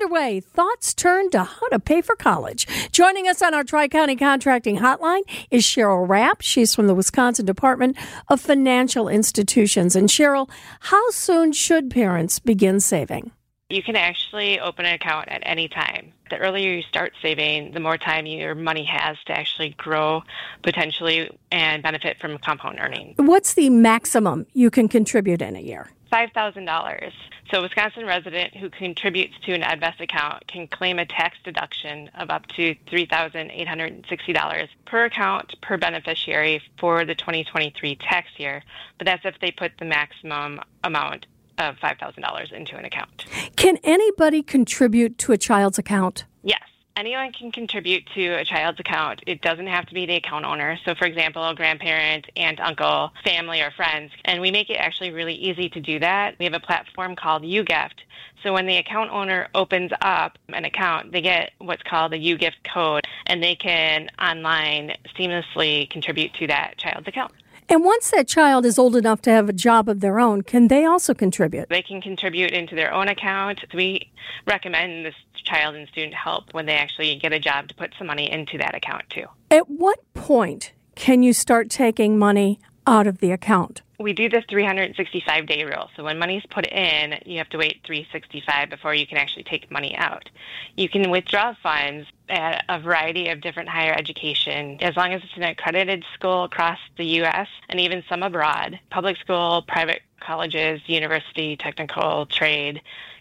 [0.00, 0.40] underway.
[0.40, 2.66] Thoughts turn to how to pay for college.
[2.92, 6.40] Joining us on our Tri County Contracting Hotline is Cheryl Rapp.
[6.40, 7.96] She's from the Wisconsin Department
[8.28, 9.96] of Financial Institutions.
[9.96, 10.48] And Cheryl,
[10.80, 13.32] how soon should parents begin saving?
[13.70, 16.12] You can actually open an account at any time.
[16.30, 20.22] The earlier you start saving, the more time your money has to actually grow
[20.62, 23.14] potentially and benefit from compound earning.
[23.16, 25.90] What's the maximum you can contribute in a year?
[26.12, 27.12] $5,000.
[27.50, 32.10] So, a Wisconsin resident who contributes to an EdVest account can claim a tax deduction
[32.14, 38.62] of up to $3,860 per account per beneficiary for the 2023 tax year,
[38.98, 41.26] but that's if they put the maximum amount
[41.58, 43.26] of $5,000 into an account.
[43.56, 46.24] Can anybody contribute to a child's account?
[46.42, 46.62] Yes.
[46.98, 49.22] Anyone can contribute to a child's account.
[49.24, 50.76] It doesn't have to be the account owner.
[50.84, 54.10] So, for example, a grandparent, aunt, uncle, family, or friends.
[54.24, 56.34] And we make it actually really easy to do that.
[56.40, 58.00] We have a platform called UGift.
[58.42, 62.64] So, when the account owner opens up an account, they get what's called a UGift
[62.74, 67.30] code, and they can online seamlessly contribute to that child's account.
[67.70, 70.68] And once that child is old enough to have a job of their own, can
[70.68, 71.68] they also contribute?
[71.68, 73.60] They can contribute into their own account.
[73.74, 74.10] We
[74.46, 78.06] recommend this child and student help when they actually get a job to put some
[78.06, 79.26] money into that account too.
[79.50, 83.82] At what point can you start taking money out of the account?
[84.00, 85.90] We do the 365 day rule.
[85.96, 89.68] So when money's put in, you have to wait 365 before you can actually take
[89.72, 90.30] money out.
[90.76, 95.36] You can withdraw funds at a variety of different higher education as long as it's
[95.36, 97.48] an accredited school across the U.S.
[97.68, 102.80] and even some abroad, public school, private colleges, university, technical, trade,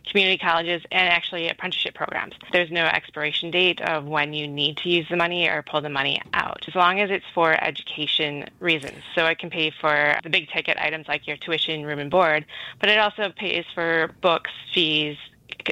[0.10, 2.34] community colleges, and actually apprenticeship programs.
[2.52, 5.90] There's no expiration date of when you need to use the money or pull the
[5.90, 8.98] money out, as long as it's for education reasons.
[9.16, 12.46] So it can pay for the big ticket items like your tuition, room, and board,
[12.80, 15.18] but it also pays for books, fees,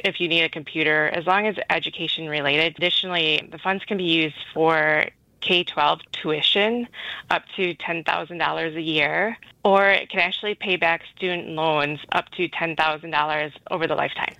[0.04, 2.76] if you need a computer, as long as education related.
[2.76, 5.04] Additionally, the funds can be used for
[5.40, 6.88] K 12 tuition
[7.30, 12.48] up to $10,000 a year, or it can actually pay back student loans up to
[12.48, 14.34] $10,000 over the lifetime.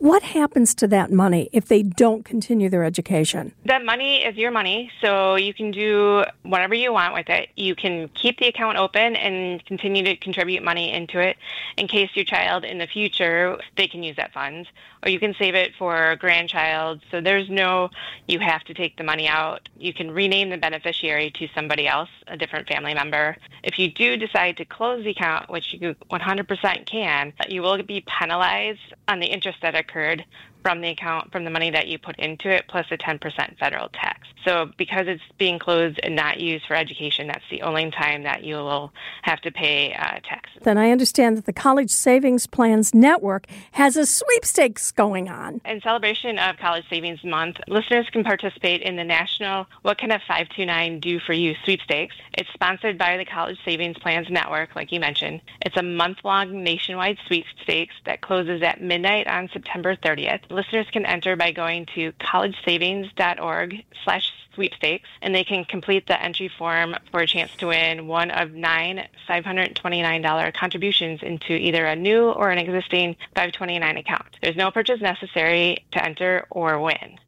[0.00, 3.52] What happens to that money if they don't continue their education?
[3.66, 7.50] That money is your money, so you can do whatever you want with it.
[7.54, 11.36] You can keep the account open and continue to contribute money into it
[11.76, 14.70] in case your child in the future they can use that funds,
[15.02, 17.02] or you can save it for a grandchild.
[17.10, 17.90] So there's no
[18.26, 19.68] you have to take the money out.
[19.76, 23.36] You can rename the beneficiary to somebody else, a different family member.
[23.62, 28.02] If you do decide to close the account, which you 100% can, you will be
[28.06, 30.24] penalized on the interest that occurred
[30.62, 33.88] from the account from the money that you put into it plus a 10% federal
[33.88, 34.19] tax.
[34.44, 38.44] So because it's being closed and not used for education, that's the only time that
[38.44, 38.92] you will
[39.22, 40.62] have to pay uh, taxes.
[40.62, 45.60] Then I understand that the College Savings Plans Network has a sweepstakes going on.
[45.64, 50.18] In celebration of College Savings Month, listeners can participate in the National What Can a
[50.18, 52.14] 529 Do For You sweepstakes.
[52.34, 55.40] It's sponsored by the College Savings Plans Network, like you mentioned.
[55.62, 60.40] It's a month-long nationwide sweepstakes that closes at midnight on September 30th.
[60.50, 66.48] Listeners can enter by going to collegesavings.org slash sweepstakes, and they can complete the entry
[66.58, 72.30] form for a chance to win one of nine $529 contributions into either a new
[72.30, 74.36] or an existing 529 account.
[74.42, 77.18] There's no purchase necessary to enter or win.